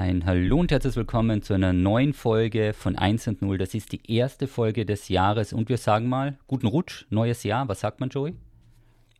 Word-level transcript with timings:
Ein 0.00 0.24
Hallo 0.24 0.58
und 0.58 0.70
herzlich 0.70 0.96
willkommen 0.96 1.42
zu 1.42 1.52
einer 1.52 1.74
neuen 1.74 2.14
Folge 2.14 2.72
von 2.72 2.96
1 2.96 3.28
und 3.28 3.42
0. 3.42 3.58
Das 3.58 3.74
ist 3.74 3.92
die 3.92 4.10
erste 4.10 4.46
Folge 4.46 4.86
des 4.86 5.10
Jahres 5.10 5.52
und 5.52 5.68
wir 5.68 5.76
sagen 5.76 6.08
mal, 6.08 6.38
guten 6.46 6.68
Rutsch, 6.68 7.04
neues 7.10 7.42
Jahr. 7.42 7.68
Was 7.68 7.80
sagt 7.80 8.00
man, 8.00 8.08
Joey? 8.08 8.34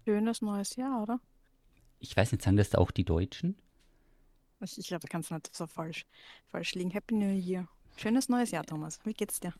Schönes 0.06 0.40
neues 0.40 0.76
Jahr, 0.76 1.02
oder? 1.02 1.20
Ich 1.98 2.16
weiß 2.16 2.32
nicht, 2.32 2.42
sagen 2.42 2.56
das 2.56 2.74
auch 2.74 2.92
die 2.92 3.04
Deutschen? 3.04 3.56
Ich, 4.62 4.78
ich 4.78 4.86
glaube, 4.86 5.02
da 5.02 5.08
kann 5.08 5.20
es 5.20 5.30
nicht 5.30 5.54
so 5.54 5.66
falsch, 5.66 6.06
falsch 6.46 6.74
liegen. 6.74 6.92
Happy 6.92 7.14
New 7.14 7.38
Year. 7.38 7.68
Schönes 7.96 8.30
neues 8.30 8.50
Jahr, 8.50 8.64
Thomas. 8.64 9.00
Wie 9.04 9.12
geht's 9.12 9.38
dir? 9.38 9.52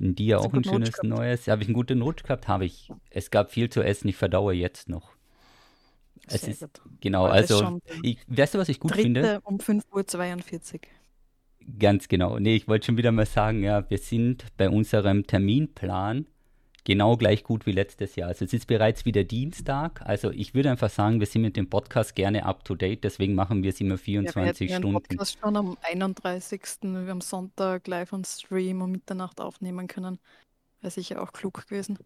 Dir 0.00 0.40
auch 0.40 0.52
ein 0.52 0.64
schönes 0.64 1.00
neues. 1.04 1.46
Habe 1.46 1.62
ich 1.62 1.68
einen 1.68 1.74
guten 1.74 2.02
Rutsch 2.02 2.24
gehabt? 2.24 2.48
Habe 2.48 2.64
ich. 2.64 2.90
Es 3.10 3.30
gab 3.30 3.52
viel 3.52 3.70
zu 3.70 3.80
essen. 3.80 4.08
Ich 4.08 4.16
verdaue 4.16 4.54
jetzt 4.54 4.88
noch. 4.88 5.14
Es 6.26 6.40
Sehr 6.42 6.50
ist, 6.50 6.60
gut. 6.60 6.80
genau, 7.00 7.26
ist 7.26 7.52
also, 7.52 7.80
ich, 8.02 8.18
weißt 8.26 8.54
du, 8.54 8.58
was 8.58 8.68
ich 8.68 8.80
gut 8.80 8.94
finde? 8.94 9.40
um 9.44 9.58
5.42 9.58 10.74
Uhr. 10.74 10.80
Ganz 11.78 12.08
genau. 12.08 12.38
Nee, 12.38 12.56
ich 12.56 12.68
wollte 12.68 12.86
schon 12.86 12.96
wieder 12.96 13.12
mal 13.12 13.26
sagen, 13.26 13.62
ja, 13.62 13.88
wir 13.88 13.98
sind 13.98 14.46
bei 14.56 14.68
unserem 14.68 15.26
Terminplan 15.26 16.26
genau 16.84 17.16
gleich 17.16 17.42
gut 17.42 17.66
wie 17.66 17.72
letztes 17.72 18.16
Jahr. 18.16 18.28
Also 18.28 18.44
es 18.44 18.52
ist 18.52 18.66
bereits 18.66 19.04
wieder 19.04 19.24
Dienstag. 19.24 20.02
Also 20.02 20.30
ich 20.30 20.54
würde 20.54 20.70
einfach 20.70 20.90
sagen, 20.90 21.18
wir 21.20 21.26
sind 21.26 21.42
mit 21.42 21.56
dem 21.56 21.68
Podcast 21.68 22.14
gerne 22.14 22.44
up 22.44 22.64
to 22.64 22.74
date, 22.74 23.02
deswegen 23.02 23.34
machen 23.34 23.62
wir 23.62 23.70
es 23.70 23.80
immer 23.80 23.96
Ja, 23.96 24.06
wir 24.06 24.22
hätten 24.22 24.32
24 24.32 24.70
ja 24.70 24.76
einen 24.76 24.82
Stunden. 24.82 25.02
Podcast 25.02 25.38
schon 25.40 25.56
am 25.56 25.76
31. 25.82 26.62
wir 26.82 27.10
am 27.10 27.20
Sonntag 27.20 27.86
live 27.88 28.12
on 28.12 28.24
Stream 28.24 28.82
um 28.82 28.92
Mitternacht 28.92 29.40
aufnehmen 29.40 29.86
können. 29.88 30.18
Wäre 30.80 30.90
sicher 30.90 31.22
auch 31.22 31.32
klug 31.32 31.66
gewesen. 31.66 31.98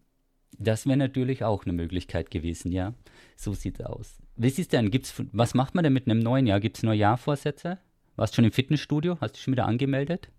Das 0.57 0.85
wäre 0.85 0.97
natürlich 0.97 1.43
auch 1.43 1.65
eine 1.65 1.73
Möglichkeit 1.73 2.31
gewesen, 2.31 2.71
ja. 2.71 2.93
So 3.35 3.53
sieht's 3.53 3.81
aus. 3.81 4.17
Wie 4.35 4.47
ist 4.47 4.59
es 4.59 4.67
denn? 4.67 4.91
Gibt's, 4.91 5.13
was 5.31 5.53
macht 5.53 5.75
man 5.75 5.83
denn 5.83 5.93
mit 5.93 6.07
einem 6.07 6.19
neuen 6.19 6.47
Jahr? 6.47 6.59
Gibt 6.59 6.77
es 6.77 6.83
Neujahrvorsätze? 6.83 7.79
Warst 8.15 8.33
du 8.33 8.35
schon 8.37 8.45
im 8.45 8.51
Fitnessstudio? 8.51 9.17
Hast 9.21 9.31
du 9.31 9.33
dich 9.35 9.43
schon 9.43 9.53
wieder 9.53 9.65
angemeldet? 9.65 10.29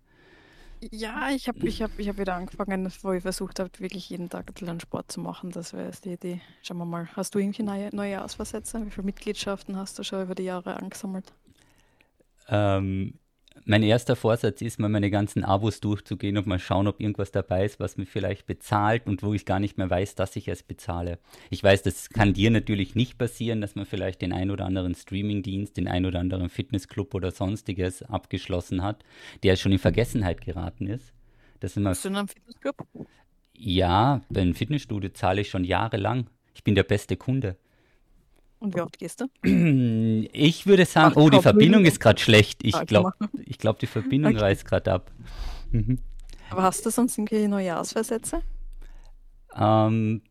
Ja, 0.89 1.29
ich 1.29 1.47
habe 1.47 1.67
ich 1.67 1.81
hab, 1.81 1.91
ich 1.99 2.09
hab 2.09 2.17
wieder 2.17 2.33
angefangen, 2.33 2.91
wo 3.03 3.11
ich 3.13 3.21
versucht 3.21 3.59
habe, 3.59 3.69
wirklich 3.77 4.09
jeden 4.09 4.29
Tag 4.29 4.49
ein 4.49 4.53
bisschen 4.53 4.79
Sport 4.79 5.11
zu 5.11 5.19
machen. 5.19 5.51
Das 5.51 5.73
wäre 5.73 5.85
jetzt 5.85 6.05
die 6.05 6.13
Idee. 6.13 6.41
Schauen 6.63 6.77
wir 6.77 6.85
mal. 6.85 7.07
Hast 7.15 7.35
du 7.35 7.39
irgendwie 7.39 7.61
neue, 7.61 7.95
neue 7.95 8.23
Ausversätze? 8.23 8.83
Wie 8.85 8.89
viele 8.89 9.05
Mitgliedschaften 9.05 9.77
hast 9.77 9.99
du 9.99 10.03
schon 10.03 10.23
über 10.23 10.33
die 10.33 10.43
Jahre 10.43 10.75
angesammelt? 10.75 11.33
Ähm, 12.47 13.13
mein 13.65 13.83
erster 13.83 14.15
Vorsatz 14.15 14.61
ist 14.61 14.79
mal 14.79 14.89
meine 14.89 15.09
ganzen 15.09 15.43
Abos 15.43 15.79
durchzugehen 15.79 16.37
und 16.37 16.47
mal 16.47 16.59
schauen, 16.59 16.87
ob 16.87 16.99
irgendwas 16.99 17.31
dabei 17.31 17.65
ist, 17.65 17.79
was 17.79 17.97
mir 17.97 18.05
vielleicht 18.05 18.47
bezahlt 18.47 19.07
und 19.07 19.23
wo 19.23 19.33
ich 19.33 19.45
gar 19.45 19.59
nicht 19.59 19.77
mehr 19.77 19.89
weiß, 19.89 20.15
dass 20.15 20.35
ich 20.35 20.47
es 20.47 20.63
bezahle. 20.63 21.19
Ich 21.49 21.63
weiß, 21.63 21.83
das 21.83 22.09
kann 22.09 22.33
dir 22.33 22.51
natürlich 22.51 22.95
nicht 22.95 23.17
passieren, 23.17 23.61
dass 23.61 23.75
man 23.75 23.85
vielleicht 23.85 24.21
den 24.21 24.33
ein 24.33 24.51
oder 24.51 24.65
anderen 24.65 24.95
Streamingdienst, 24.95 25.77
den 25.77 25.87
ein 25.87 26.05
oder 26.05 26.19
anderen 26.19 26.49
Fitnessclub 26.49 27.13
oder 27.13 27.31
sonstiges 27.31 28.03
abgeschlossen 28.03 28.83
hat, 28.83 29.03
der 29.43 29.55
schon 29.55 29.71
in 29.71 29.79
Vergessenheit 29.79 30.41
geraten 30.41 30.87
ist. 30.87 31.13
Das 31.59 31.71
ist 31.71 31.77
immer, 31.77 31.91
Bist 31.91 32.05
du 32.05 32.09
in 32.09 32.15
einem 32.15 32.27
Fitnessclub? 32.27 32.87
ja, 33.55 34.21
beim 34.29 34.53
Fitnessstudio 34.55 35.11
zahle 35.11 35.41
ich 35.41 35.49
schon 35.49 35.63
jahrelang. 35.63 36.27
Ich 36.55 36.63
bin 36.63 36.75
der 36.75 36.83
beste 36.83 37.15
Kunde. 37.15 37.57
Und 38.61 38.75
wie 38.75 38.81
oft 38.81 38.97
gehst 38.97 39.21
du? 39.21 39.25
Ich 40.33 40.67
würde 40.67 40.85
sagen, 40.85 41.13
Ach, 41.13 41.15
oh, 41.17 41.29
die 41.29 41.37
komm, 41.37 41.43
Verbindung 41.43 41.85
ist 41.85 41.99
gerade 41.99 42.21
schlecht. 42.21 42.63
Ich 42.63 42.75
Ah, 42.75 42.83
glaube, 42.85 43.13
ich 43.45 43.57
glaub, 43.57 43.79
die 43.79 43.87
Verbindung 43.87 44.33
Okay. 44.33 44.39
reißt 44.39 44.65
gerade 44.65 44.91
ab. 44.91 45.11
Mhm. 45.71 45.99
Aber 46.49 46.63
hast 46.63 46.85
du 46.85 46.89
sonst 46.91 47.17
irgendwie 47.17 47.47
Neujahrsversätze? 47.47 48.43
Ähm, 49.55 50.21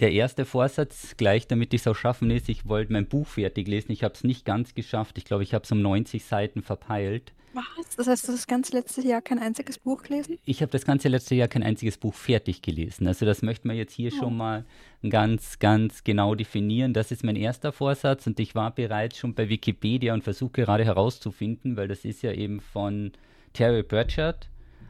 der 0.00 0.12
erste 0.12 0.44
Vorsatz, 0.44 1.16
gleich 1.16 1.46
damit 1.48 1.74
ich 1.74 1.82
es 1.82 1.86
auch 1.88 1.96
schaffen 1.96 2.30
ist, 2.30 2.48
ich 2.48 2.66
wollte 2.68 2.92
mein 2.92 3.08
Buch 3.08 3.26
fertig 3.28 3.68
lesen. 3.68 3.92
Ich 3.92 4.04
habe 4.04 4.14
es 4.14 4.24
nicht 4.24 4.44
ganz 4.44 4.74
geschafft. 4.74 5.18
Ich 5.18 5.24
glaube, 5.24 5.42
ich 5.44 5.54
habe 5.54 5.64
es 5.64 5.72
um 5.72 5.82
90 5.82 6.24
Seiten 6.24 6.62
verpeilt. 6.62 7.32
Was? 7.54 7.96
Das 7.96 8.06
heißt, 8.08 8.24
du 8.28 8.32
hast 8.32 8.38
das 8.40 8.46
ganze 8.46 8.72
letzte 8.72 9.00
Jahr 9.02 9.22
kein 9.22 9.38
einziges 9.38 9.78
Buch 9.78 10.02
gelesen? 10.02 10.38
Ich 10.44 10.60
habe 10.60 10.72
das 10.72 10.84
ganze 10.84 11.08
letzte 11.08 11.34
Jahr 11.36 11.48
kein 11.48 11.62
einziges 11.62 11.96
Buch 11.98 12.14
fertig 12.14 12.62
gelesen. 12.62 13.06
Also 13.06 13.24
das 13.26 13.42
möchte 13.42 13.66
man 13.68 13.76
jetzt 13.76 13.92
hier 13.94 14.10
Oh. 14.12 14.18
schon 14.18 14.36
mal 14.36 14.64
ganz, 15.08 15.58
ganz 15.60 16.02
genau 16.04 16.34
definieren. 16.34 16.92
Das 16.92 17.10
ist 17.12 17.22
mein 17.24 17.36
erster 17.36 17.72
Vorsatz 17.72 18.26
und 18.26 18.40
ich 18.40 18.54
war 18.54 18.74
bereits 18.74 19.16
schon 19.18 19.34
bei 19.34 19.48
Wikipedia 19.48 20.14
und 20.14 20.24
versuche 20.24 20.52
gerade 20.52 20.84
herauszufinden, 20.84 21.76
weil 21.76 21.88
das 21.88 22.04
ist 22.04 22.22
ja 22.22 22.32
eben 22.32 22.60
von 22.60 23.12
Terry 23.52 23.82
Pratchett. 23.82 24.48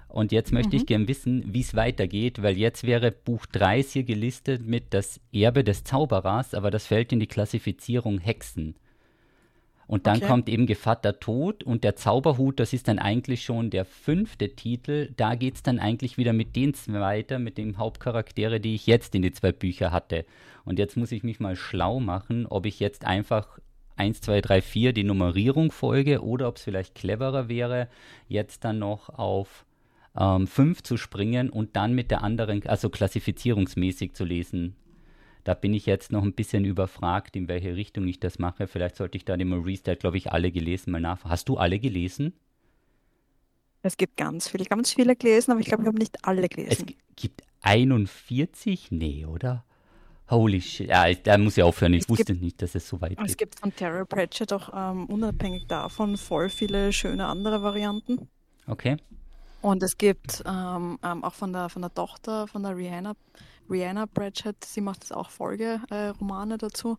Und 0.08 0.30
jetzt 0.30 0.52
möchte 0.52 0.76
ich 0.76 0.86
gern 0.86 1.08
wissen, 1.08 1.42
wie 1.52 1.60
es 1.60 1.74
weitergeht, 1.74 2.40
weil 2.40 2.56
jetzt 2.56 2.84
wäre 2.84 3.10
Buch 3.10 3.46
3 3.46 3.82
hier 3.82 4.04
gelistet 4.04 4.64
mit 4.64 4.94
Das 4.94 5.20
Erbe 5.32 5.64
des 5.64 5.82
Zauberers, 5.82 6.54
aber 6.54 6.70
das 6.70 6.86
fällt 6.86 7.12
in 7.12 7.18
die 7.18 7.26
Klassifizierung 7.26 8.20
Hexen. 8.20 8.76
Und 9.86 10.06
dann 10.06 10.16
Okay. 10.16 10.26
kommt 10.26 10.48
eben 10.48 10.66
Gevatter 10.66 11.20
Tod 11.20 11.62
und 11.62 11.84
der 11.84 11.96
Zauberhut, 11.96 12.58
das 12.58 12.72
ist 12.72 12.88
dann 12.88 12.98
eigentlich 12.98 13.42
schon 13.42 13.70
der 13.70 13.84
fünfte 13.84 14.54
Titel. 14.54 15.12
Da 15.16 15.34
geht 15.34 15.56
es 15.56 15.62
dann 15.62 15.78
eigentlich 15.78 16.16
wieder 16.16 16.32
mit 16.32 16.56
den 16.56 16.74
zwei 16.74 17.00
weiter, 17.00 17.38
mit 17.38 17.58
den 17.58 17.76
Hauptcharaktere, 17.78 18.60
die 18.60 18.74
ich 18.74 18.86
jetzt 18.86 19.14
in 19.14 19.22
die 19.22 19.32
zwei 19.32 19.52
Bücher 19.52 19.92
hatte. 19.92 20.24
Und 20.64 20.78
jetzt 20.78 20.96
muss 20.96 21.12
ich 21.12 21.22
mich 21.22 21.40
mal 21.40 21.56
schlau 21.56 22.00
machen, 22.00 22.46
ob 22.46 22.66
ich 22.66 22.80
jetzt 22.80 23.04
einfach 23.04 23.58
1, 23.96 24.20
2, 24.22 24.40
3, 24.40 24.62
4 24.62 24.92
die 24.92 25.04
Nummerierung 25.04 25.70
folge 25.70 26.22
oder 26.22 26.48
ob 26.48 26.56
es 26.56 26.64
vielleicht 26.64 26.94
cleverer 26.94 27.48
wäre, 27.48 27.88
jetzt 28.28 28.64
dann 28.64 28.78
noch 28.78 29.08
auf 29.10 29.64
ähm, 30.18 30.46
5 30.46 30.82
zu 30.82 30.96
springen 30.96 31.50
und 31.50 31.76
dann 31.76 31.94
mit 31.94 32.10
der 32.10 32.22
anderen, 32.22 32.66
also 32.66 32.88
klassifizierungsmäßig 32.90 34.14
zu 34.14 34.24
lesen. 34.24 34.76
Da 35.44 35.52
bin 35.54 35.74
ich 35.74 35.84
jetzt 35.86 36.10
noch 36.10 36.22
ein 36.22 36.32
bisschen 36.32 36.64
überfragt, 36.64 37.36
in 37.36 37.48
welche 37.48 37.76
Richtung 37.76 38.08
ich 38.08 38.18
das 38.18 38.38
mache. 38.38 38.66
Vielleicht 38.66 38.96
sollte 38.96 39.18
ich 39.18 39.24
da 39.26 39.36
den 39.36 39.48
Maurice, 39.48 39.82
der 39.82 39.92
hat, 39.92 40.00
glaube 40.00 40.16
ich, 40.16 40.32
alle 40.32 40.50
gelesen, 40.50 40.90
mal 40.90 41.00
nach. 41.00 41.22
Hast 41.24 41.48
du 41.50 41.56
alle 41.58 41.78
gelesen? 41.78 42.32
Es 43.82 43.96
gibt 43.98 44.16
ganz 44.16 44.48
viele, 44.48 44.64
ganz 44.64 44.94
viele 44.94 45.14
gelesen, 45.14 45.50
aber 45.50 45.60
ich 45.60 45.66
glaube, 45.66 45.82
ich 45.82 45.86
habe 45.88 45.98
nicht 45.98 46.24
alle 46.24 46.42
Es 46.44 46.48
gelesen. 46.48 46.86
g- 46.86 46.96
gibt 47.16 47.42
41? 47.60 48.90
Nee, 48.90 49.26
oder? 49.26 49.64
Holy 50.30 50.62
shit. 50.62 50.88
Ja, 50.88 51.12
da 51.12 51.36
muss 51.36 51.58
ich 51.58 51.62
aufhören. 51.62 51.92
Ich 51.92 52.04
Es 52.04 52.08
wusste 52.08 52.24
gibt- 52.32 52.42
nicht, 52.42 52.62
dass 52.62 52.74
es 52.74 52.88
so 52.88 52.98
weit 53.02 53.18
Es 53.20 53.28
geht. 53.28 53.38
gibt 53.38 53.60
von 53.60 53.74
Terry 53.76 54.06
Pratchett 54.06 54.54
auch 54.54 54.70
ähm, 54.74 55.04
unabhängig 55.06 55.66
davon 55.66 56.16
voll 56.16 56.48
viele 56.48 56.92
schöne 56.94 57.26
andere 57.26 57.62
Varianten. 57.62 58.28
Okay. 58.66 58.96
Und 59.64 59.82
es 59.82 59.96
gibt 59.96 60.42
ähm, 60.46 60.98
ähm, 61.02 61.24
auch 61.24 61.32
von 61.32 61.50
der, 61.54 61.70
von 61.70 61.80
der 61.80 61.94
Tochter 61.94 62.46
von 62.46 62.62
der 62.62 62.76
Rihanna, 62.76 63.14
Rihanna 63.70 64.04
Pratchett, 64.04 64.62
sie 64.62 64.82
macht 64.82 65.04
jetzt 65.04 65.14
auch 65.14 65.30
Folgeromane 65.30 65.86
äh, 65.88 66.08
Romane 66.08 66.58
dazu. 66.58 66.98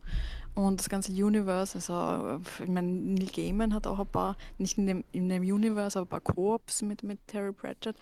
Und 0.55 0.79
das 0.79 0.89
ganze 0.89 1.11
Universe, 1.11 1.75
also 1.75 2.39
äh, 2.39 2.63
ich 2.63 2.67
meine, 2.67 2.87
Neil 2.87 3.27
Gaiman 3.27 3.71
hat 3.71 3.85
auch 3.85 3.99
ein 3.99 4.07
paar, 4.07 4.35
nicht 4.57 4.79
in 4.79 4.87
dem, 4.87 5.03
in 5.11 5.29
dem 5.29 5.43
Universe, 5.43 5.99
aber 5.99 6.07
ein 6.07 6.21
paar 6.21 6.33
Koops 6.33 6.81
mit, 6.81 7.03
mit 7.03 7.19
Terry 7.27 7.53
Pratchett. 7.53 7.97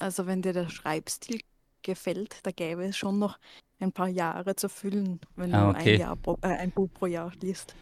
Also 0.00 0.26
wenn 0.26 0.42
dir 0.42 0.52
der 0.52 0.68
Schreibstil 0.68 1.40
gefällt, 1.82 2.40
da 2.42 2.50
gäbe 2.50 2.86
es 2.86 2.96
schon 2.96 3.20
noch 3.20 3.38
ein 3.78 3.92
paar 3.92 4.08
Jahre 4.08 4.56
zu 4.56 4.68
füllen, 4.68 5.20
wenn 5.36 5.54
Ah, 5.54 5.70
du 5.72 5.78
okay. 5.78 5.94
ein, 5.94 6.00
Jahr 6.00 6.16
pro, 6.16 6.38
äh, 6.42 6.48
ein 6.48 6.72
Buch 6.72 6.88
pro 6.92 7.06
Jahr 7.06 7.30
liest. 7.40 7.72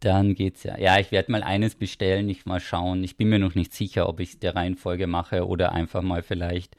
Dann 0.00 0.34
geht's 0.34 0.62
ja. 0.62 0.78
Ja, 0.78 0.98
ich 0.98 1.10
werde 1.10 1.32
mal 1.32 1.42
eines 1.42 1.74
bestellen, 1.74 2.28
ich 2.28 2.46
mal 2.46 2.60
schauen. 2.60 3.02
Ich 3.04 3.16
bin 3.16 3.28
mir 3.28 3.38
noch 3.38 3.54
nicht 3.54 3.74
sicher, 3.74 4.08
ob 4.08 4.20
ich 4.20 4.30
es 4.30 4.38
der 4.38 4.54
Reihenfolge 4.54 5.06
mache 5.06 5.46
oder 5.46 5.72
einfach 5.72 6.02
mal 6.02 6.22
vielleicht, 6.22 6.76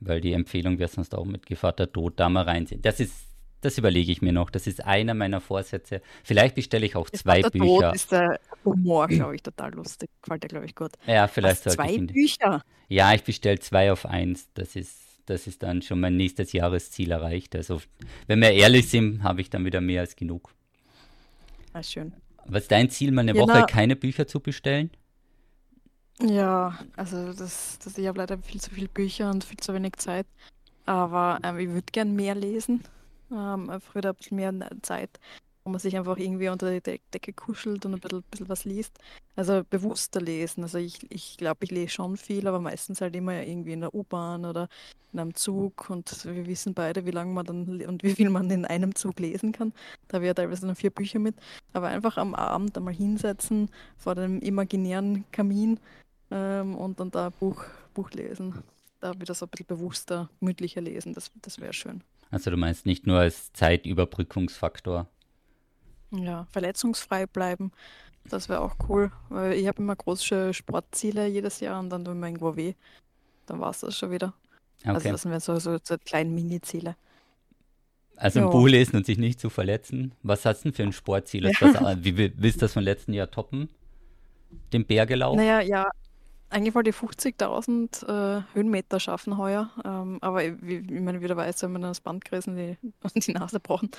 weil 0.00 0.20
die 0.20 0.32
Empfehlung 0.32 0.78
wäre 0.78 0.90
sonst 0.90 1.14
auch 1.14 1.24
mit 1.24 1.46
Gevatter 1.46 1.90
Tod 1.90 2.14
da 2.16 2.28
mal 2.28 2.44
reinsehen. 2.44 2.82
Das 2.82 3.00
ist, 3.00 3.14
das 3.60 3.78
überlege 3.78 4.12
ich 4.12 4.22
mir 4.22 4.32
noch. 4.32 4.50
Das 4.50 4.66
ist 4.66 4.84
einer 4.84 5.14
meiner 5.14 5.40
Vorsätze. 5.40 6.02
Vielleicht 6.22 6.54
bestelle 6.54 6.86
ich 6.86 6.96
auch 6.96 7.08
zwei 7.10 7.42
der 7.42 7.50
Bücher. 7.50 7.64
Tod 7.66 7.94
ist 7.94 8.12
der 8.12 8.40
Humor, 8.64 9.08
glaube 9.08 9.34
ich, 9.36 9.42
total 9.42 9.72
lustig. 9.74 10.10
Gefällt 10.22 10.44
dir, 10.44 10.48
glaube 10.48 10.66
ich, 10.66 10.74
gut. 10.74 10.92
Ja, 11.06 11.28
vielleicht 11.28 11.62
sollte 11.62 11.76
zwei 11.76 11.94
ich. 11.94 12.06
Bücher? 12.06 12.62
Ja, 12.88 13.14
ich 13.14 13.24
bestelle 13.24 13.58
zwei 13.58 13.90
auf 13.90 14.06
eins. 14.06 14.48
Das 14.54 14.76
ist, 14.76 14.98
das 15.26 15.46
ist 15.46 15.62
dann 15.62 15.82
schon 15.82 16.00
mein 16.00 16.16
nächstes 16.16 16.52
Jahresziel 16.52 17.10
erreicht. 17.10 17.56
Also, 17.56 17.80
wenn 18.26 18.40
wir 18.40 18.52
ehrlich 18.52 18.88
sind, 18.88 19.22
habe 19.22 19.40
ich 19.40 19.50
dann 19.50 19.64
wieder 19.64 19.80
mehr 19.80 20.02
als 20.02 20.14
genug. 20.14 20.52
Ah, 21.72 21.82
schön. 21.82 22.12
Was 22.48 22.62
ist 22.64 22.72
dein 22.72 22.90
Ziel, 22.90 23.12
mal 23.12 23.22
eine 23.22 23.36
Ja, 23.36 23.38
Woche 23.38 23.58
na- 23.58 23.64
keine 23.64 23.94
Bücher 23.96 24.26
zu 24.26 24.40
bestellen? 24.40 24.90
Ja, 26.20 26.78
also 26.96 27.32
das, 27.34 27.78
das, 27.78 27.98
ich 27.98 28.06
habe 28.06 28.18
leider 28.18 28.38
viel 28.38 28.60
zu 28.60 28.70
viele 28.70 28.88
Bücher 28.88 29.30
und 29.30 29.44
viel 29.44 29.58
zu 29.58 29.74
wenig 29.74 29.94
Zeit. 29.96 30.26
Aber 30.86 31.40
ähm, 31.44 31.58
ich 31.58 31.68
würde 31.68 31.86
gern 31.92 32.14
mehr 32.16 32.34
lesen. 32.34 32.84
Ähm, 33.32 33.70
wieder 33.94 34.10
ein 34.10 34.16
bisschen 34.16 34.36
mehr 34.36 34.54
Zeit, 34.82 35.20
wo 35.66 35.70
man 35.70 35.80
sich 35.80 35.96
einfach 35.96 36.16
irgendwie 36.16 36.48
unter 36.48 36.70
die 36.70 36.80
De 36.80 37.00
Decke 37.12 37.32
kuschelt 37.32 37.84
und 37.84 37.94
ein 37.94 38.00
bisschen, 38.00 38.22
bisschen 38.30 38.48
was 38.48 38.64
liest. 38.64 38.96
Also 39.34 39.64
bewusster 39.68 40.20
lesen. 40.20 40.62
Also 40.62 40.78
ich 40.78 41.00
glaube, 41.00 41.14
ich, 41.14 41.36
glaub, 41.38 41.62
ich 41.64 41.70
lese 41.72 41.88
schon 41.88 42.16
viel, 42.16 42.46
aber 42.46 42.60
meistens 42.60 43.00
halt 43.00 43.16
immer 43.16 43.42
irgendwie 43.42 43.72
in 43.72 43.80
der 43.80 43.92
U-Bahn 43.92 44.44
oder 44.44 44.68
in 45.12 45.18
einem 45.18 45.34
Zug. 45.34 45.90
Und 45.90 46.24
wir 46.24 46.46
wissen 46.46 46.72
beide, 46.72 47.04
wie 47.04 47.10
lange 47.10 47.34
man 47.34 47.44
dann 47.44 47.82
und 47.82 48.04
wie 48.04 48.14
viel 48.14 48.30
man 48.30 48.48
in 48.48 48.64
einem 48.64 48.94
Zug 48.94 49.18
lesen 49.18 49.50
kann. 49.50 49.72
Da 50.06 50.14
habe 50.14 50.24
ich 50.24 50.28
ja 50.28 50.34
teilweise 50.34 50.68
noch 50.68 50.76
vier 50.76 50.90
Bücher 50.90 51.18
mit. 51.18 51.34
Aber 51.72 51.88
einfach 51.88 52.16
am 52.16 52.36
Abend 52.36 52.76
einmal 52.76 52.94
hinsetzen 52.94 53.68
vor 53.96 54.14
dem 54.14 54.38
imaginären 54.38 55.24
Kamin 55.32 55.80
ähm, 56.30 56.76
und 56.76 57.00
dann 57.00 57.10
da 57.10 57.30
Buch, 57.30 57.64
Buch 57.92 58.12
lesen. 58.12 58.62
Da 59.00 59.20
wieder 59.20 59.34
so 59.34 59.46
ein 59.46 59.50
bisschen 59.50 59.66
bewusster, 59.66 60.30
gemütlicher 60.38 60.80
lesen, 60.80 61.12
das, 61.12 61.32
das 61.42 61.60
wäre 61.60 61.72
schön. 61.72 62.04
Also 62.30 62.52
du 62.52 62.56
meinst 62.56 62.86
nicht 62.86 63.06
nur 63.06 63.18
als 63.18 63.52
Zeitüberbrückungsfaktor. 63.52 65.08
Ja, 66.10 66.46
verletzungsfrei 66.50 67.26
bleiben 67.26 67.72
Das 68.28 68.48
wäre 68.48 68.60
auch 68.60 68.74
cool, 68.88 69.10
weil 69.28 69.52
ich 69.54 69.66
habe 69.68 69.80
immer 69.82 69.94
große 69.94 70.52
Sportziele 70.54 71.26
jedes 71.28 71.60
Jahr 71.60 71.78
und 71.80 71.90
dann 71.90 72.04
tun 72.04 72.18
wir 72.18 72.26
irgendwo 72.26 72.56
weh. 72.56 72.74
Dann 73.46 73.60
war 73.60 73.70
es 73.70 73.80
das 73.80 73.96
schon 73.96 74.10
wieder. 74.10 74.34
Also 74.84 74.98
Okay. 74.98 75.12
das 75.12 75.22
sind 75.22 75.40
so, 75.42 75.58
so, 75.58 75.78
so 75.82 75.96
kleine 76.04 76.30
Mini-Ziele. 76.30 76.96
Also 78.16 78.40
ein 78.40 78.46
Ja. 78.46 78.50
Buch 78.50 78.66
lesen 78.66 78.96
und 78.96 79.06
sich 79.06 79.18
nicht 79.18 79.38
zu 79.40 79.50
verletzen. 79.50 80.12
Was 80.22 80.44
hast 80.44 80.60
du 80.60 80.64
denn 80.70 80.72
für 80.74 80.82
ein 80.84 80.92
Sportziel? 80.92 81.44
Ist 81.46 81.60
das, 81.62 81.74
wie 82.02 82.16
will- 82.16 82.32
willst 82.36 82.56
du 82.56 82.64
das 82.64 82.72
vom 82.72 82.82
letzten 82.82 83.12
Jahr 83.12 83.30
toppen? 83.30 83.68
Den 84.72 84.84
Bergelauf? 84.86 85.36
Naja, 85.36 85.60
ja, 85.60 85.88
eigentlich 86.50 86.74
wollte 86.74 86.90
ich 86.90 86.96
50.000 86.96 88.02
äh, 88.08 88.42
Höhenmeter 88.54 88.98
schaffen 89.00 89.36
heuer, 89.38 89.70
ähm, 89.84 90.18
aber 90.22 90.42
ich- 90.44 90.54
wie, 90.62 90.88
wie 90.88 91.00
man 91.00 91.20
wieder 91.20 91.36
weiß, 91.36 91.62
haben 91.62 91.72
wir 91.74 91.78
dann 91.80 91.90
das 91.90 92.00
Band 92.00 92.24
gerissen 92.24 92.56
die, 92.56 92.76
und 93.02 93.14
die 93.26 93.32
Nase 93.32 93.56
gebrochen. 93.56 93.90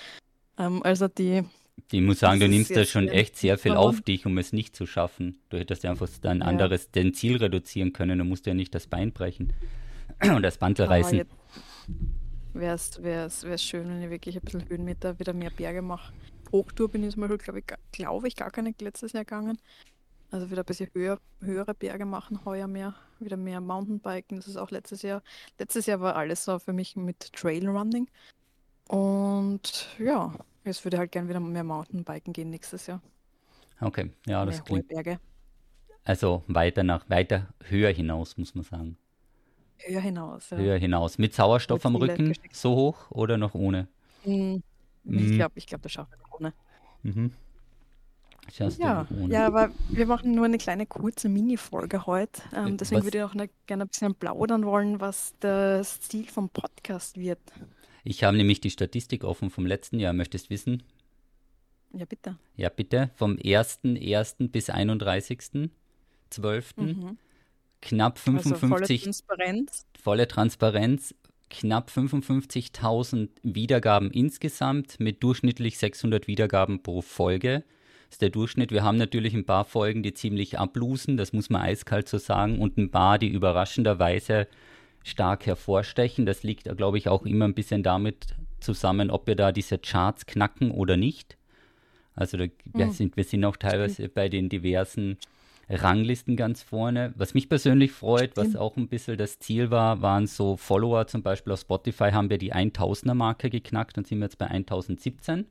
Ähm, 0.57 0.81
also 0.83 1.07
die, 1.07 1.43
Ich 1.91 2.01
muss 2.01 2.19
sagen, 2.19 2.39
du 2.39 2.45
Das 2.47 2.51
ist 2.51 2.57
nimmst 2.57 2.75
da 2.75 2.85
schon 2.85 3.07
echt 3.07 3.37
sehr 3.37 3.57
viel 3.57 3.73
auf 3.73 4.01
dich, 4.01 4.25
um 4.25 4.37
es 4.37 4.51
nicht 4.51 4.75
zu 4.75 4.85
schaffen. 4.85 5.39
Du 5.49 5.57
hättest 5.57 5.83
ja 5.83 5.91
einfach 5.91 6.09
dein 6.21 6.39
Ja. 6.39 6.45
anderes, 6.45 6.91
dein 6.91 7.13
Ziel 7.13 7.37
reduzieren 7.37 7.93
können. 7.93 8.17
Du 8.19 8.25
musst 8.25 8.45
ja 8.45 8.53
nicht 8.53 8.75
das 8.75 8.87
Bein 8.87 9.13
brechen 9.13 9.53
und 10.23 10.41
das 10.41 10.57
Bandel 10.57 10.85
aber 10.85 10.95
reißen. 10.95 11.23
wäre 12.53 12.75
es 12.75 13.01
wär's, 13.01 13.43
wär's 13.43 13.63
schön, 13.63 13.87
wenn 13.87 14.01
ich 14.01 14.09
wirklich 14.09 14.35
ein 14.35 14.41
bisschen 14.41 14.67
Höhenmeter 14.67 15.17
wieder 15.19 15.33
mehr 15.33 15.51
Berge 15.51 15.81
mache. 15.81 16.13
Hochtour 16.51 16.89
bin 16.89 17.03
ich 17.03 17.13
zum 17.13 17.21
Beispiel, 17.21 17.37
glaube 17.37 17.59
ich, 17.59 17.65
glaub 17.91 18.25
ich, 18.25 18.35
gar 18.35 18.51
keine 18.51 18.73
letztes 18.81 19.13
Jahr 19.13 19.23
gegangen. 19.25 19.57
Also 20.31 20.49
wieder 20.51 20.63
ein 20.63 20.65
bisschen 20.65 20.89
höher, 20.93 21.19
höhere 21.41 21.73
Berge 21.73 22.05
machen, 22.05 22.43
heuer 22.43 22.67
mehr, 22.67 22.95
wieder 23.19 23.37
mehr 23.37 23.61
Mountainbiken. 23.61 24.37
Das 24.37 24.47
ist 24.47 24.57
auch 24.57 24.71
letztes 24.71 25.01
Jahr. 25.03 25.21
Letztes 25.57 25.85
Jahr 25.85 26.01
war 26.01 26.15
alles 26.17 26.43
so 26.43 26.59
für 26.59 26.73
mich 26.73 26.95
mit 26.97 27.31
Trailrunning. 27.33 28.09
Und 28.89 29.87
ja, 29.99 30.33
jetzt 30.67 30.83
würde 30.85 30.97
halt 30.97 31.11
gerne 31.11 31.27
wieder 31.29 31.39
mehr 31.39 31.63
Mountainbiken 31.63 32.33
gehen 32.33 32.49
nächstes 32.49 32.87
Jahr. 32.87 33.01
Okay, 33.79 34.11
ja, 34.25 34.45
das 34.45 34.55
mehr 34.55 34.63
klingt 34.63 34.87
Berge. 34.87 35.19
also 36.03 36.43
weiter 36.47 36.83
nach, 36.83 37.09
weiter 37.09 37.47
höher 37.63 37.91
hinaus, 37.91 38.37
muss 38.37 38.53
man 38.55 38.63
sagen. 38.63 38.97
Höher 39.79 40.01
hinaus. 40.01 40.49
Ja. 40.49 40.57
Höher 40.57 40.77
hinaus. 40.77 41.17
Mit 41.19 41.33
Sauerstoff 41.35 41.79
Mit 41.79 41.85
am 41.85 41.95
Rücken, 41.97 42.29
gesteckt. 42.29 42.55
so 42.55 42.75
hoch 42.75 43.11
oder 43.11 43.37
noch 43.37 43.53
ohne? 43.53 43.87
Hm, 44.23 44.61
Mhm. 45.03 45.19
Ich 45.19 45.35
glaube, 45.35 45.53
ich 45.55 45.65
glaub, 45.67 45.81
das 45.83 45.91
schafft 45.93 46.11
man 46.11 46.19
ohne. 46.37 46.53
Mhm. 47.03 47.31
Ja, 48.77 49.05
ohne? 49.21 49.33
ja, 49.33 49.45
aber 49.47 49.71
wir 49.89 50.05
machen 50.05 50.33
nur 50.33 50.45
eine 50.45 50.57
kleine 50.57 50.85
kurze 50.85 51.27
Mini-Folge 51.29 52.05
heute. 52.05 52.41
Äh, 52.53 52.67
Ähm, 52.67 52.77
deswegen 52.77 52.99
was- 52.99 53.05
würde 53.05 53.17
ich 53.19 53.23
auch 53.23 53.33
gerne 53.67 53.83
ein 53.83 53.87
bisschen 53.87 54.15
plaudern 54.15 54.65
wollen, 54.65 54.99
was 55.01 55.33
das 55.39 55.99
Ziel 56.01 56.25
vom 56.27 56.49
Podcast 56.49 57.17
wird. 57.17 57.39
Ich 58.07 58.23
habe 58.23 58.37
nämlich 58.37 58.61
die 58.61 58.69
Statistik 58.69 59.25
offen 59.25 59.49
vom 59.49 59.65
letzten 59.65 59.99
Jahr. 59.99 60.13
Möchtest 60.13 60.49
wissen? 60.49 60.83
Ja, 61.91 62.05
bitte. 62.05 62.37
Ja, 62.55 62.69
bitte. 62.69 63.09
Vom 63.15 63.33
1.1. 63.35 64.47
bis 64.47 64.69
31.12. 64.69 65.69
Mhm. 66.77 67.17
knapp 67.81 68.17
Also 68.25 68.55
volle 68.55 68.55
55 68.55 69.01
Transparenz. 69.03 69.85
volle 70.01 70.27
Transparenz, 70.29 71.15
knapp 71.49 71.89
55.000 71.89 73.27
Wiedergaben 73.43 74.09
insgesamt 74.11 75.01
mit 75.01 75.21
durchschnittlich 75.21 75.77
600 75.77 76.27
Wiedergaben 76.27 76.81
pro 76.81 77.01
Folge. 77.01 77.65
Das 78.07 78.15
ist 78.15 78.21
der 78.21 78.29
Durchschnitt. 78.29 78.71
Wir 78.71 78.83
haben 78.83 78.97
natürlich 78.97 79.33
ein 79.33 79.45
paar 79.45 79.65
Folgen, 79.65 80.01
die 80.01 80.13
ziemlich 80.13 80.57
ablusen, 80.57 81.17
das 81.17 81.33
muss 81.33 81.49
man 81.49 81.61
eiskalt 81.61 82.07
so 82.07 82.19
sagen, 82.19 82.59
und 82.59 82.77
ein 82.77 82.89
paar, 82.89 83.19
die 83.19 83.27
überraschenderweise 83.27 84.47
stark 85.07 85.45
hervorstechen. 85.45 86.25
Das 86.25 86.43
liegt, 86.43 86.63
glaube 86.77 86.97
ich, 86.97 87.07
auch 87.09 87.25
immer 87.25 87.45
ein 87.45 87.53
bisschen 87.53 87.83
damit 87.83 88.27
zusammen, 88.59 89.09
ob 89.11 89.27
wir 89.27 89.35
da 89.35 89.51
diese 89.51 89.77
Charts 89.77 90.25
knacken 90.25 90.71
oder 90.71 90.97
nicht. 90.97 91.37
Also 92.15 92.37
da, 92.37 92.45
wir, 92.73 92.85
Hm. 92.85 92.91
sind, 92.91 93.17
wir 93.17 93.23
sind 93.23 93.45
auch 93.45 93.57
teilweise 93.57 94.09
bei 94.09 94.27
den 94.29 94.49
diversen 94.49 95.17
Ranglisten 95.69 96.35
ganz 96.35 96.63
vorne. 96.63 97.13
Was 97.17 97.33
mich 97.33 97.49
persönlich 97.49 97.91
freut, 97.91 98.37
was 98.37 98.55
auch 98.55 98.77
ein 98.77 98.87
bisschen 98.87 99.17
das 99.17 99.37
Ziel 99.39 99.69
war, 99.69 100.01
waren 100.01 100.25
so 100.25 100.55
Follower, 100.55 101.07
zum 101.07 101.23
Beispiel 101.23 101.53
auf 101.53 101.59
Spotify 101.59 102.11
haben 102.11 102.29
wir 102.29 102.37
die 102.37 102.53
1000er-Marke 102.53 103.49
geknackt 103.49 103.97
und 103.97 104.07
sind 104.07 104.19
wir 104.19 104.25
jetzt 104.25 104.37
bei 104.37 104.47
1017. 104.47 105.45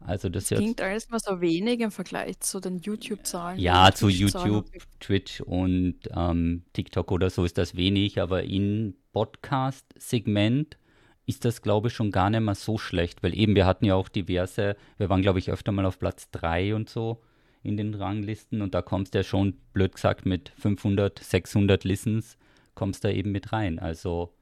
Also 0.00 0.28
das 0.28 0.48
jetzt, 0.50 0.60
Klingt 0.60 0.80
alles 0.80 1.10
mal 1.10 1.18
so 1.18 1.40
wenig 1.40 1.80
im 1.80 1.90
Vergleich 1.90 2.40
zu 2.40 2.60
den 2.60 2.78
YouTube-Zahlen. 2.78 3.58
ja, 3.58 3.92
zu 3.92 4.08
YouTube. 4.08 4.66
Twitch 5.00 5.40
und 5.40 5.96
ähm, 6.14 6.62
TikTok 6.72 7.10
oder 7.12 7.30
so 7.30 7.44
ist 7.44 7.58
das 7.58 7.74
wenig, 7.76 8.20
aber 8.20 8.44
in 8.44 8.94
Podcast-Segment 9.12 10.78
ist 11.26 11.44
das, 11.44 11.60
glaube 11.62 11.88
ich, 11.88 11.94
schon 11.94 12.10
gar 12.10 12.30
nicht 12.30 12.40
mehr 12.40 12.54
so 12.54 12.78
schlecht, 12.78 13.22
weil 13.22 13.36
eben 13.36 13.54
wir 13.54 13.66
hatten 13.66 13.84
ja 13.84 13.94
auch 13.96 14.08
diverse, 14.08 14.76
wir 14.96 15.10
waren, 15.10 15.20
glaube 15.22 15.38
ich, 15.38 15.50
öfter 15.50 15.72
mal 15.72 15.84
auf 15.84 15.98
Platz 15.98 16.30
3 16.30 16.74
und 16.74 16.88
so 16.88 17.20
in 17.62 17.76
den 17.76 17.92
Ranglisten 17.94 18.62
und 18.62 18.74
da 18.74 18.80
kommst 18.82 19.14
du 19.14 19.18
ja 19.18 19.24
schon, 19.24 19.54
blöd 19.72 19.94
gesagt, 19.94 20.24
mit 20.24 20.48
500, 20.58 21.18
600 21.18 21.84
Listens 21.84 22.38
kommst 22.74 23.04
da 23.04 23.10
eben 23.10 23.32
mit 23.32 23.52
rein. 23.52 23.78
Also, 23.78 24.32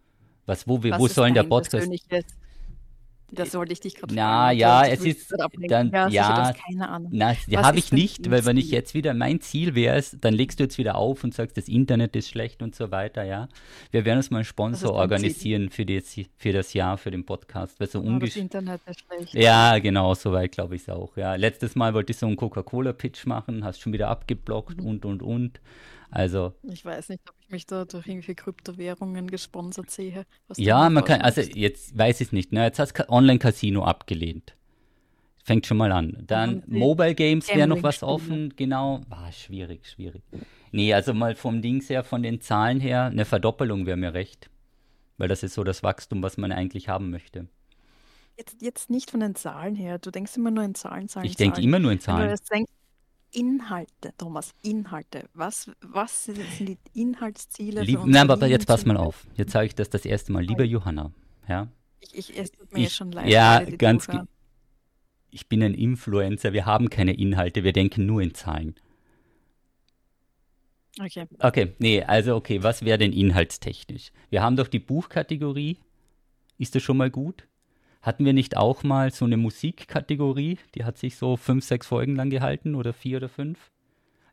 was, 0.44 0.69
wo, 0.69 0.82
wir, 0.85 0.93
Was 0.93 1.00
wo 1.00 1.09
sollen 1.09 1.35
der 1.35 1.43
Podcast? 1.44 1.73
persönliches- 1.88 2.25
Das 3.32 3.52
wollte 3.55 3.73
ich 3.73 3.81
dich 3.81 3.96
gerade 3.96 4.14
Na, 4.14 4.44
fragen. 4.46 4.58
ja, 4.58 4.87
es 4.87 5.00
ist 5.05 5.32
dann- 5.69 5.90
ja, 5.90 6.08
ja, 6.08 6.52
keine 6.52 6.88
Ahnung. 6.88 7.11
Na, 7.12 7.34
die 7.49 7.58
habe 7.58 7.78
ich 7.78 7.90
nicht, 7.93 8.31
weil 8.31 8.44
wenn 8.46 8.56
ich 8.56 8.70
jetzt 8.70 8.94
wieder 8.94 9.14
mein 9.14 9.40
Ziel 9.40 9.75
wäre, 9.75 10.00
dann 10.20 10.32
legst 10.32 10.61
du 10.61 10.64
jetzt 10.64 10.78
wieder 10.78 10.94
auf 10.94 11.25
und 11.25 11.34
sagst, 11.34 11.56
das 11.56 11.67
Internet 11.69 12.14
ist 12.14 12.28
schlecht 12.28 12.62
und 12.62 12.75
so 12.76 12.90
weiter, 12.93 13.25
ja. 13.25 13.49
Wir 13.90 14.05
werden 14.05 14.19
uns 14.19 14.31
mal 14.31 14.38
einen 14.38 14.44
Sponsor 14.44 14.93
organisieren 14.93 15.70
für, 15.70 15.84
das, 15.84 16.14
für 16.37 16.52
das 16.52 16.73
Jahr, 16.73 16.99
für 16.99 17.11
den 17.11 17.25
Podcast. 17.26 17.81
Weil 17.81 17.88
so 17.88 17.99
Ja, 17.99 18.05
das 18.05 18.12
ungesch 18.12 18.37
Internet 18.37 18.81
ist 18.87 19.00
schlecht. 19.00 19.34
ja, 19.34 19.78
genau, 19.81 20.14
soweit 20.14 20.52
glaube 20.52 20.76
ich 20.76 20.82
es 20.82 20.88
auch. 20.88 21.17
Ja, 21.17 21.34
letztes 21.34 21.75
Mal 21.75 21.94
wollte 21.94 22.12
ich 22.12 22.19
so 22.19 22.26
einen 22.26 22.37
Coca-Cola-Pitch 22.37 23.26
machen, 23.26 23.64
hast 23.64 23.81
schon 23.81 23.93
wieder 23.93 24.08
abgeblockt 24.08 24.81
Mhm. 24.81 24.87
und 24.87 25.05
und 25.05 25.23
und. 25.23 25.61
Also 26.11 26.55
Ich 26.62 26.84
weiß 26.84 27.08
nicht, 27.08 27.23
ob 27.28 27.34
ich 27.47 27.53
mich 27.53 27.67
da 27.67 27.85
durch 27.85 28.07
irgendwie 28.07 28.35
Kryptowährungen 28.35 29.29
gesponsert 29.29 29.91
sehe. 29.91 30.27
ja, 30.57 30.89
man 30.91 31.05
kann, 31.05 31.21
also 31.21 31.41
jetzt 31.41 31.97
weiß 31.97 32.21
ich 32.21 32.29
es 32.29 32.33
nicht. 32.33 32.53
Ne? 32.53 32.65
Jetzt 32.65 32.79
hast 32.79 32.95
du 32.99 33.09
Online-Casino 33.09 33.85
abgelehnt. 33.85 34.55
Fängt 35.45 35.67
schon 35.67 35.77
mal 35.77 35.93
an. 35.93 36.25
Dann 36.27 36.65
Mobile 36.67 37.15
Games 37.15 37.49
wäre 37.49 37.69
noch 37.69 37.83
was 37.85 38.03
offen, 38.03 38.55
genau. 38.57 39.03
Ah, 39.11 39.31
schwierig, 39.31 39.87
schwierig. 39.89 40.23
Nee, 40.73 40.93
also 40.93 41.15
mal 41.15 41.37
vom 41.37 41.63
Dings 41.63 41.89
her, 41.89 42.03
von 42.03 42.23
den 42.25 42.41
Zahlen 42.41 42.81
her, 42.81 43.05
eine 43.05 43.25
Verdoppelung 43.25 43.87
wäre 43.87 43.97
mir 43.97 44.13
recht. 44.13 44.51
Weil 45.19 45.29
das 45.29 45.43
ist 45.45 45.55
so 45.55 45.63
das 45.63 45.83
Wachstum, 45.85 46.23
was 46.23 46.37
man 46.37 46.51
eigentlich 46.51 46.89
haben 46.89 47.11
möchte. 47.11 47.47
Jetzt, 48.37 48.61
jetzt 48.61 48.91
nicht 48.91 49.11
von 49.11 49.21
den 49.21 49.35
Zahlen 49.37 49.77
her. 49.77 49.99
Du 49.99 50.11
denkst 50.11 50.37
immer 50.37 50.51
nur 50.51 50.65
in 50.65 50.75
Zahlen, 50.75 51.09
Zahlen, 51.09 51.27
Ich 51.27 51.37
denke 51.37 51.55
Zahlen. 51.55 51.69
immer 51.69 51.79
nur 51.79 51.93
in 51.93 51.99
Wenn 51.99 52.01
du 52.01 52.05
Zahlen. 52.05 52.31
jetzt 52.31 52.53
denkst, 52.53 52.73
Inhalte, 53.37 54.12
Thomas, 54.17 54.53
Inhalte. 54.62 55.29
Was, 55.35 55.71
was 55.83 56.25
sind 56.25 56.38
die 56.59 56.79
Inhaltsziele 56.94 57.83
Lieb, 57.83 58.00
nein, 58.07 58.31
aber 58.31 58.47
jetzt 58.47 58.66
pass 58.66 58.87
mal 58.87 58.97
auf. 58.97 59.26
Jetzt 59.35 59.52
sage 59.52 59.66
ich 59.66 59.75
das 59.75 59.90
das 59.90 60.05
erste 60.07 60.33
Mal. 60.33 60.43
Liebe 60.43 60.64
Johanna, 60.64 61.12
ja, 61.49 61.69
Ich, 62.00 62.16
ich, 62.16 62.38
es 62.38 62.50
tut 62.52 62.73
mir 62.73 62.87
Ich- 62.87 62.95
schon 62.95 63.12
leid. 63.12 63.28
ja, 63.28 63.61
ganz 63.62 64.09
ich 65.31 65.49
bin 65.49 65.62
ein 65.62 65.75
Influencer, 65.75 66.55
wir 66.55 66.64
haben 66.64 66.88
keine 66.88 67.12
Inhalte, 67.12 67.62
wir 67.62 67.73
denken 67.75 68.07
nur 68.07 68.23
in 68.23 68.33
Zahlen. 68.33 68.75
Okay. 70.99 71.26
Okay, 71.40 71.75
nee, 71.78 72.02
also 72.02 72.37
okay, 72.37 72.62
was 72.62 72.83
wäre 72.83 72.97
denn 72.97 73.12
inhaltstechnisch? 73.12 74.12
Wir 74.31 74.43
haben 74.43 74.57
doch 74.57 74.69
die 74.69 74.78
Buchkategorie. 74.78 75.78
Ist 76.57 76.75
das 76.75 76.83
schon 76.83 76.97
mal 76.97 77.11
gut? 77.11 77.47
Hatten 78.07 78.25
wir 78.25 78.33
nicht 78.33 78.57
auch 78.57 78.85
mal 78.85 79.11
so 79.11 79.25
eine 79.25 79.37
Musikkategorie? 79.37 80.59
Die 80.77 80.85
hat 80.85 80.97
sich 80.97 81.17
so 81.17 81.37
fünf, 81.37 81.65
sechs 81.65 81.89
Folgen 81.89 82.15
lang 82.15 82.31
gehalten 82.31 82.77
oder 82.77 82.93
vier 82.93 83.17
oder 83.17 83.29
fünf? 83.29 83.73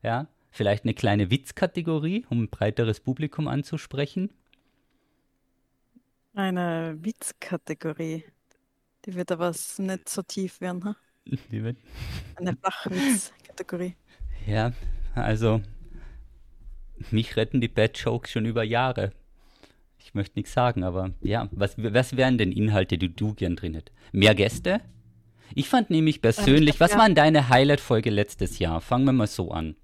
Ja, 0.04 0.28
vielleicht 0.52 0.84
eine 0.84 0.94
kleine 0.94 1.32
Witzkategorie, 1.32 2.24
um 2.30 2.44
ein 2.44 2.50
breiteres 2.50 3.00
Publikum 3.00 3.48
anzusprechen. 3.48 4.30
Eine 6.36 6.98
Witzkategorie. 7.00 8.26
Die 9.06 9.16
wird 9.16 9.32
aber 9.32 9.50
nicht 9.80 10.08
so 10.08 10.22
tief 10.22 10.62
werden. 10.62 10.84
Ha? 10.86 10.96
Die 11.52 11.64
wird- 11.64 11.78
Eine 12.36 12.56
Flachwitzkategorie. 12.56 13.96
Ja, 14.46 14.74
also 15.16 15.62
mich 17.12 17.38
retten 17.38 17.62
die 17.62 17.70
Bad 17.70 17.98
Jokes 17.98 18.30
schon 18.32 18.46
über 18.46 18.64
Jahre. 18.64 19.14
Ich 20.14 20.16
möchte 20.16 20.38
nichts 20.38 20.54
sagen, 20.54 20.84
aber 20.84 21.10
ja, 21.22 21.50
was, 21.52 21.76
was 21.76 22.16
wären 22.16 22.38
denn 22.38 22.52
Inhalte, 22.52 23.00
die 23.00 23.16
du 23.16 23.34
gern 23.34 23.56
drin 23.56 23.74
hättest? 23.74 23.98
Mehr 24.12 24.36
Gäste? 24.36 24.80
Ich 25.56 25.68
fand 25.68 25.90
nämlich 25.90 26.22
persönlich, 26.22 26.76
glaub, 26.76 26.82
was 26.82 26.92
ja. 26.92 26.98
war 27.00 27.06
denn 27.08 27.16
deine 27.16 27.50
Highlight-Folge 27.50 28.12
letztes 28.12 28.60
Jahr? 28.60 28.80
Fangen 28.80 29.06
wir 29.06 29.12
mal 29.12 29.26
so 29.26 29.50
an. 29.50 29.76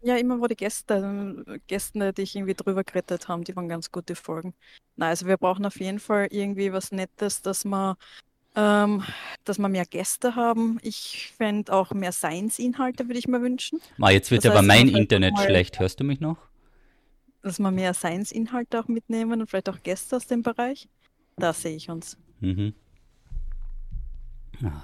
Ja, 0.00 0.16
immer 0.16 0.40
wo 0.40 0.46
die 0.46 0.56
Gäste, 0.56 1.60
Gäste, 1.66 2.14
die 2.14 2.22
ich 2.22 2.34
irgendwie 2.34 2.54
drüber 2.54 2.82
gerettet 2.82 3.28
haben, 3.28 3.44
die 3.44 3.54
waren 3.54 3.68
ganz 3.68 3.92
gute 3.92 4.14
Folgen. 4.14 4.54
Na, 4.96 5.08
also 5.08 5.26
wir 5.26 5.36
brauchen 5.36 5.66
auf 5.66 5.78
jeden 5.80 5.98
Fall 5.98 6.28
irgendwie 6.30 6.72
was 6.72 6.90
Nettes, 6.90 7.42
dass 7.42 7.66
wir, 7.66 7.98
ähm, 8.54 9.02
dass 9.44 9.58
wir 9.58 9.68
mehr 9.68 9.84
Gäste 9.84 10.34
haben. 10.34 10.78
Ich 10.80 11.34
fände 11.36 11.74
auch 11.74 11.92
mehr 11.92 12.12
Science-Inhalte, 12.12 13.06
würde 13.06 13.18
ich 13.18 13.28
mir 13.28 13.42
wünschen. 13.42 13.82
Ma, 13.98 14.10
jetzt 14.10 14.30
wird 14.30 14.46
Das 14.46 14.50
aber 14.50 14.60
heißt, 14.60 14.66
mein 14.66 14.78
man 14.78 14.86
vielleicht 14.86 15.02
Internet 15.02 15.38
schlecht. 15.40 15.78
Hörst 15.78 16.00
du 16.00 16.04
mich 16.04 16.20
noch? 16.20 16.38
Dass 17.46 17.60
wir 17.60 17.70
mehr 17.70 17.94
Science-Inhalte 17.94 18.80
auch 18.80 18.88
mitnehmen 18.88 19.40
und 19.40 19.48
vielleicht 19.48 19.68
auch 19.68 19.80
Gäste 19.84 20.16
aus 20.16 20.26
dem 20.26 20.42
Bereich. 20.42 20.88
Da 21.36 21.52
sehe 21.52 21.76
ich 21.76 21.88
uns. 21.88 22.18
Mhm. 22.40 22.74
Ah. 24.64 24.82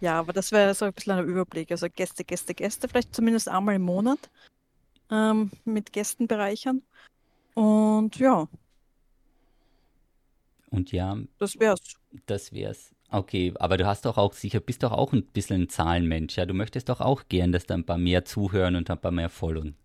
Ja, 0.00 0.18
aber 0.18 0.32
das 0.32 0.50
wäre 0.50 0.74
so 0.74 0.86
ein 0.86 0.92
bisschen 0.92 1.12
ein 1.12 1.24
Überblick. 1.24 1.70
Also 1.70 1.86
Gäste, 1.88 2.24
Gäste, 2.24 2.52
Gäste, 2.52 2.88
vielleicht 2.88 3.14
zumindest 3.14 3.48
einmal 3.48 3.76
im 3.76 3.82
Monat 3.82 4.28
ähm, 5.08 5.52
mit 5.64 5.92
Gästen 5.92 6.26
bereichern. 6.26 6.82
Und 7.54 8.18
ja. 8.18 8.48
Und 10.70 10.90
ja. 10.90 11.16
Das 11.38 11.60
wär's. 11.60 11.94
Das 12.26 12.52
wär's. 12.52 12.92
Okay, 13.12 13.54
aber 13.60 13.76
du 13.76 13.86
hast 13.86 14.04
doch 14.04 14.18
auch 14.18 14.32
sicher, 14.32 14.58
bist 14.58 14.82
doch 14.82 14.90
auch 14.90 15.12
ein 15.12 15.26
bisschen 15.26 15.62
ein 15.62 15.68
Zahlenmensch, 15.68 16.38
ja? 16.38 16.44
Du 16.44 16.54
möchtest 16.54 16.88
doch 16.88 17.00
auch 17.00 17.28
gern, 17.28 17.52
dass 17.52 17.66
da 17.66 17.74
ein 17.74 17.86
paar 17.86 17.98
mehr 17.98 18.24
zuhören 18.24 18.74
und 18.74 18.90
ein 18.90 19.00
paar 19.00 19.12
mehr 19.12 19.30
folgen. 19.30 19.76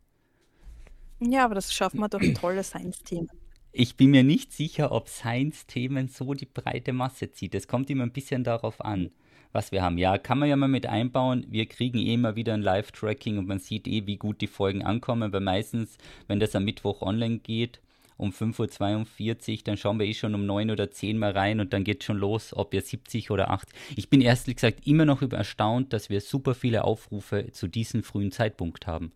Ja, 1.19 1.45
aber 1.45 1.55
das 1.55 1.73
schaffen 1.73 1.99
wir 1.99 2.09
durch 2.09 2.33
tolle 2.33 2.63
Science-Themen. 2.63 3.29
Ich 3.71 3.97
bin 3.97 4.11
mir 4.11 4.23
nicht 4.23 4.53
sicher, 4.53 4.91
ob 4.91 5.09
Science-Themen 5.09 6.07
so 6.07 6.33
die 6.33 6.45
breite 6.45 6.93
Masse 6.93 7.31
zieht. 7.31 7.55
Es 7.55 7.67
kommt 7.67 7.89
immer 7.89 8.03
ein 8.03 8.11
bisschen 8.11 8.43
darauf 8.43 8.79
an, 8.83 9.11
was 9.51 9.71
wir 9.71 9.81
haben. 9.81 9.97
Ja, 9.97 10.17
kann 10.17 10.39
man 10.39 10.49
ja 10.49 10.55
mal 10.55 10.67
mit 10.67 10.85
einbauen. 10.85 11.45
Wir 11.49 11.65
kriegen 11.65 11.97
eh 11.97 12.13
immer 12.13 12.35
wieder 12.35 12.53
ein 12.53 12.61
Live-Tracking 12.61 13.37
und 13.37 13.47
man 13.47 13.59
sieht 13.59 13.87
eh, 13.87 14.05
wie 14.07 14.17
gut 14.17 14.41
die 14.41 14.47
Folgen 14.47 14.81
ankommen. 14.81 15.33
Weil 15.33 15.41
meistens, 15.41 15.97
wenn 16.27 16.39
das 16.39 16.55
am 16.55 16.63
Mittwoch 16.63 17.01
online 17.01 17.39
geht, 17.39 17.81
um 18.17 18.31
5.42 18.31 19.57
Uhr, 19.57 19.63
dann 19.65 19.77
schauen 19.77 19.99
wir 19.99 20.05
eh 20.05 20.13
schon 20.13 20.35
um 20.35 20.45
9 20.45 20.71
oder 20.71 20.89
10 20.89 21.17
mal 21.17 21.31
rein 21.31 21.59
und 21.59 21.73
dann 21.73 21.83
geht 21.83 22.03
schon 22.03 22.17
los, 22.17 22.53
ob 22.53 22.71
wir 22.71 22.81
70 22.81 23.29
oder 23.29 23.51
8. 23.51 23.67
Ich 23.97 24.09
bin 24.09 24.21
ehrlich 24.21 24.55
gesagt 24.55 24.87
immer 24.87 25.05
noch 25.05 25.21
erstaunt, 25.21 25.91
dass 25.91 26.09
wir 26.09 26.21
super 26.21 26.55
viele 26.55 26.85
Aufrufe 26.85 27.51
zu 27.51 27.67
diesem 27.67 28.03
frühen 28.03 28.31
Zeitpunkt 28.31 28.87
haben. 28.87 29.11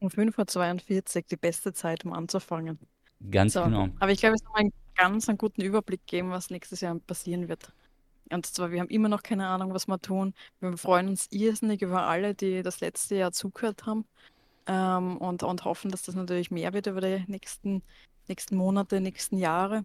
Um 0.00 0.08
5.42 0.08 1.16
Uhr, 1.16 1.22
die 1.30 1.36
beste 1.36 1.72
Zeit, 1.72 2.04
um 2.04 2.12
anzufangen. 2.12 2.78
Ganz 3.30 3.54
so. 3.54 3.64
genau. 3.64 3.88
Aber 3.98 4.12
ich 4.12 4.20
glaube, 4.20 4.36
es 4.36 4.44
haben 4.44 4.54
einen 4.54 4.72
ganz 4.94 5.28
einen 5.28 5.38
guten 5.38 5.62
Überblick 5.62 6.06
geben, 6.06 6.30
was 6.30 6.50
nächstes 6.50 6.80
Jahr 6.80 6.98
passieren 6.98 7.48
wird. 7.48 7.72
Und 8.30 8.46
zwar, 8.46 8.70
wir 8.70 8.80
haben 8.80 8.88
immer 8.88 9.08
noch 9.08 9.22
keine 9.22 9.48
Ahnung, 9.48 9.72
was 9.72 9.86
wir 9.88 9.98
tun. 9.98 10.34
Wir 10.60 10.76
freuen 10.76 11.08
uns 11.08 11.26
irrsinnig 11.30 11.82
über 11.82 12.06
alle, 12.06 12.34
die 12.34 12.62
das 12.62 12.80
letzte 12.80 13.16
Jahr 13.16 13.32
zugehört 13.32 13.86
haben 13.86 14.04
ähm, 14.66 15.16
und, 15.16 15.42
und 15.42 15.64
hoffen, 15.64 15.90
dass 15.90 16.02
das 16.02 16.14
natürlich 16.14 16.50
mehr 16.50 16.72
wird 16.72 16.86
über 16.86 17.00
die 17.00 17.24
nächsten, 17.26 17.82
nächsten 18.28 18.56
Monate, 18.56 19.00
nächsten 19.00 19.38
Jahre. 19.38 19.84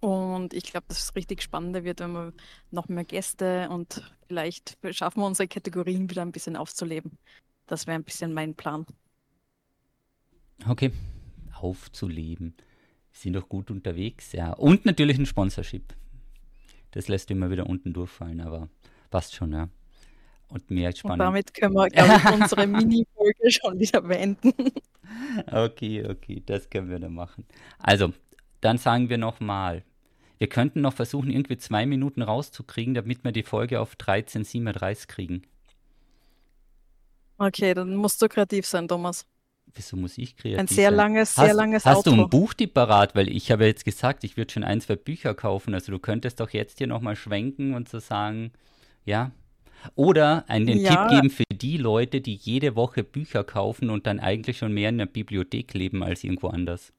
Und 0.00 0.52
ich 0.52 0.64
glaube, 0.64 0.86
dass 0.88 1.02
es 1.02 1.14
richtig 1.14 1.42
spannender 1.42 1.84
wird, 1.84 2.00
wenn 2.00 2.12
wir 2.12 2.32
noch 2.72 2.88
mehr 2.88 3.04
Gäste 3.04 3.68
und 3.70 4.02
vielleicht 4.26 4.76
schaffen 4.90 5.20
wir 5.20 5.26
unsere 5.26 5.46
Kategorien 5.48 6.10
wieder 6.10 6.22
ein 6.22 6.32
bisschen 6.32 6.56
aufzuleben. 6.56 7.18
Das 7.66 7.86
wäre 7.86 7.94
ein 7.94 8.04
bisschen 8.04 8.34
mein 8.34 8.54
Plan. 8.54 8.84
Okay, 10.68 10.92
aufzuleben. 11.60 12.54
Sind 13.12 13.34
doch 13.34 13.48
gut 13.48 13.70
unterwegs, 13.70 14.32
ja. 14.32 14.52
Und 14.52 14.84
natürlich 14.84 15.18
ein 15.18 15.26
Sponsorship. 15.26 15.94
Das 16.92 17.08
lässt 17.08 17.30
immer 17.30 17.50
wieder 17.50 17.66
unten 17.66 17.92
durchfallen, 17.92 18.40
aber 18.40 18.68
passt 19.10 19.34
schon, 19.34 19.52
ja 19.52 19.68
und 20.52 20.70
mehr 20.70 20.94
spannend. 20.94 21.20
Und 21.20 21.26
damit 21.26 21.54
können 21.54 21.74
wir, 21.74 21.88
glaube 21.88 22.14
ich, 22.16 22.40
unsere 22.40 22.66
Mini-Folge 22.66 23.50
schon 23.50 23.78
wieder 23.78 24.02
beenden. 24.02 24.52
Okay, 25.50 26.06
okay, 26.08 26.42
das 26.44 26.68
können 26.68 26.90
wir 26.90 26.98
dann 26.98 27.14
machen. 27.14 27.46
Also, 27.78 28.12
dann 28.60 28.78
sagen 28.78 29.08
wir 29.08 29.18
nochmal, 29.18 29.82
wir 30.38 30.48
könnten 30.48 30.80
noch 30.80 30.92
versuchen, 30.92 31.30
irgendwie 31.30 31.56
zwei 31.56 31.86
Minuten 31.86 32.22
rauszukriegen, 32.22 32.94
damit 32.94 33.24
wir 33.24 33.32
die 33.32 33.42
Folge 33.42 33.80
auf 33.80 33.94
13.37 33.94 35.08
kriegen. 35.08 35.42
Okay, 37.38 37.74
dann 37.74 37.96
musst 37.96 38.20
du 38.22 38.28
kreativ 38.28 38.66
sein, 38.66 38.88
Thomas. 38.88 39.26
Wieso 39.74 39.96
muss 39.96 40.18
ich 40.18 40.36
kreativ 40.36 40.56
sein? 40.56 40.60
Ein 40.60 40.66
sehr 40.68 40.90
sein? 40.90 40.96
langes, 40.96 41.34
sehr 41.34 41.48
hast, 41.48 41.54
langes 41.54 41.84
Hast 41.84 41.96
Outro. 41.98 42.16
du 42.16 42.22
ein 42.22 42.30
Buchtipp 42.30 42.74
parat? 42.74 43.14
Weil 43.14 43.28
ich 43.28 43.50
habe 43.50 43.66
jetzt 43.66 43.84
gesagt, 43.84 44.24
ich 44.24 44.36
würde 44.36 44.52
schon 44.52 44.64
ein, 44.64 44.80
zwei 44.80 44.96
Bücher 44.96 45.34
kaufen. 45.34 45.74
Also 45.74 45.92
du 45.92 45.98
könntest 45.98 46.40
doch 46.40 46.50
jetzt 46.50 46.78
hier 46.78 46.86
nochmal 46.86 47.16
schwenken 47.16 47.74
und 47.74 47.88
so 47.88 47.98
sagen, 47.98 48.52
ja, 49.04 49.32
oder 49.94 50.44
einen 50.48 50.78
ja. 50.78 50.90
Tipp 50.90 51.16
geben 51.16 51.30
für 51.30 51.44
die 51.54 51.76
Leute, 51.76 52.20
die 52.20 52.34
jede 52.34 52.76
Woche 52.76 53.02
Bücher 53.02 53.44
kaufen 53.44 53.90
und 53.90 54.06
dann 54.06 54.20
eigentlich 54.20 54.58
schon 54.58 54.72
mehr 54.72 54.90
in 54.90 54.98
der 54.98 55.06
Bibliothek 55.06 55.74
leben 55.74 56.02
als 56.02 56.24
irgendwo 56.24 56.48
anders. 56.48 56.92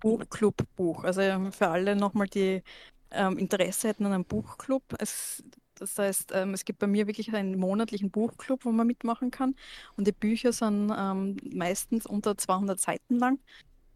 Buchclub-Buch. 0.00 1.04
Also 1.04 1.22
für 1.50 1.68
alle 1.68 1.96
nochmal, 1.96 2.26
die 2.26 2.62
ähm, 3.10 3.38
Interesse 3.38 3.88
hätten 3.88 4.04
an 4.06 4.12
einem 4.12 4.24
Buchclub. 4.24 4.82
Es, 4.98 5.42
das 5.76 5.98
heißt, 5.98 6.32
ähm, 6.34 6.54
es 6.54 6.64
gibt 6.64 6.78
bei 6.78 6.86
mir 6.86 7.06
wirklich 7.06 7.34
einen 7.34 7.58
monatlichen 7.58 8.10
Buchclub, 8.10 8.64
wo 8.64 8.72
man 8.72 8.86
mitmachen 8.86 9.30
kann. 9.30 9.54
Und 9.96 10.06
die 10.06 10.12
Bücher 10.12 10.52
sind 10.52 10.92
ähm, 10.96 11.36
meistens 11.52 12.06
unter 12.06 12.36
200 12.36 12.78
Seiten 12.78 13.18
lang. 13.18 13.38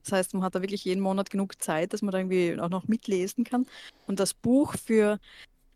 Das 0.04 0.12
heißt, 0.12 0.34
man 0.34 0.42
hat 0.42 0.54
da 0.54 0.62
wirklich 0.62 0.84
jeden 0.84 1.00
Monat 1.00 1.30
genug 1.30 1.60
Zeit, 1.62 1.92
dass 1.92 2.02
man 2.02 2.12
da 2.12 2.18
irgendwie 2.18 2.58
auch 2.60 2.70
noch 2.70 2.88
mitlesen 2.88 3.44
kann. 3.44 3.66
Und 4.06 4.20
das 4.20 4.34
Buch 4.34 4.74
für 4.74 5.18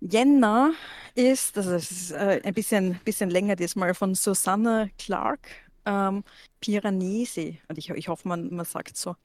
Jänner 0.01 0.73
ist, 1.15 1.57
das 1.57 1.67
ist 1.67 2.13
äh, 2.13 2.41
ein 2.43 2.55
bisschen, 2.55 2.99
bisschen 3.05 3.31
länger 3.31 3.57
diesmal, 3.57 3.95
von 3.95 4.15
Susanne 4.15 4.91
Clark, 4.99 5.47
ähm, 5.85 6.25
Piranesi. 6.61 7.61
Und 7.69 7.79
ich, 7.79 7.91
ich 7.91 8.09
hoffe, 8.09 8.27
man, 8.27 8.53
man 8.55 8.65
sagt 8.65 8.97
so. 8.97 9.17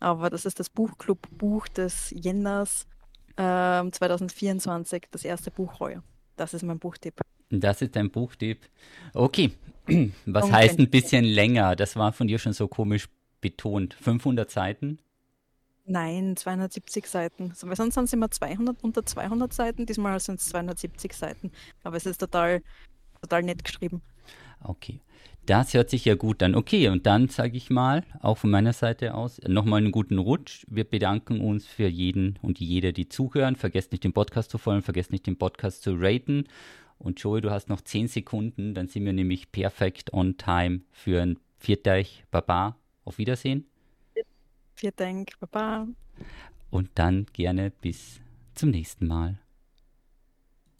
Aber 0.00 0.30
das 0.30 0.46
ist 0.46 0.58
das 0.58 0.70
Buchclub-Buch 0.70 1.68
des 1.68 2.10
Jänners 2.10 2.86
ähm, 3.36 3.92
2024, 3.92 5.08
das 5.10 5.24
erste 5.24 5.50
Buch 5.50 5.80
heuer. 5.80 6.02
Das 6.36 6.54
ist 6.54 6.62
mein 6.62 6.78
Buchtipp. 6.78 7.20
Das 7.50 7.82
ist 7.82 7.94
dein 7.96 8.10
Buchtipp. 8.10 8.60
Okay. 9.14 9.52
Was 10.26 10.44
Und 10.44 10.52
heißt 10.52 10.78
ein 10.78 10.90
bisschen 10.90 11.24
länger? 11.24 11.76
Das 11.76 11.96
war 11.96 12.12
von 12.12 12.26
dir 12.26 12.38
schon 12.38 12.52
so 12.52 12.68
komisch 12.68 13.08
betont. 13.40 13.94
500 13.94 14.50
Seiten? 14.50 14.98
Nein, 15.84 16.36
270 16.36 17.06
Seiten. 17.06 17.52
Weil 17.60 17.76
sonst 17.76 17.94
sind 17.94 18.04
es 18.04 18.12
immer 18.12 18.30
200, 18.30 18.82
unter 18.82 19.04
200 19.04 19.52
Seiten, 19.52 19.84
diesmal 19.84 20.18
sind 20.20 20.40
es 20.40 20.48
270 20.48 21.12
Seiten. 21.12 21.50
Aber 21.82 21.96
es 21.96 22.06
ist 22.06 22.18
total, 22.18 22.62
total 23.20 23.42
nett 23.42 23.64
geschrieben. 23.64 24.00
Okay, 24.62 25.00
das 25.46 25.74
hört 25.74 25.90
sich 25.90 26.04
ja 26.04 26.14
gut 26.14 26.42
an. 26.42 26.54
Okay, 26.54 26.88
und 26.88 27.06
dann 27.06 27.28
sage 27.28 27.56
ich 27.56 27.68
mal, 27.68 28.04
auch 28.20 28.38
von 28.38 28.50
meiner 28.50 28.72
Seite 28.72 29.14
aus, 29.14 29.40
nochmal 29.46 29.80
einen 29.80 29.90
guten 29.90 30.18
Rutsch. 30.18 30.64
Wir 30.68 30.84
bedanken 30.84 31.40
uns 31.40 31.66
für 31.66 31.88
jeden 31.88 32.38
und 32.42 32.60
jede, 32.60 32.92
die 32.92 33.08
zuhören. 33.08 33.56
Vergesst 33.56 33.90
nicht, 33.90 34.04
den 34.04 34.12
Podcast 34.12 34.50
zu 34.50 34.58
folgen, 34.58 34.82
vergesst 34.82 35.10
nicht, 35.10 35.26
den 35.26 35.38
Podcast 35.38 35.82
zu 35.82 35.94
raten. 35.98 36.44
Und 36.98 37.18
Joey, 37.20 37.40
du 37.40 37.50
hast 37.50 37.68
noch 37.68 37.80
10 37.80 38.06
Sekunden, 38.06 38.74
dann 38.74 38.86
sind 38.86 39.04
wir 39.04 39.12
nämlich 39.12 39.50
perfekt 39.50 40.12
on 40.12 40.36
time 40.36 40.82
für 40.92 41.20
ein 41.20 41.38
Vierteich 41.58 42.24
Baba. 42.30 42.76
Auf 43.04 43.18
Wiedersehen. 43.18 43.66
Dank. 44.96 45.32
Baba. 45.40 45.88
Und 46.70 46.90
dann 46.94 47.26
gerne 47.32 47.70
bis 47.70 48.20
zum 48.54 48.70
nächsten 48.70 49.06
Mal. 49.06 49.41